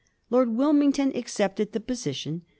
[0.31, 2.41] Lord Wilmington accepted the position.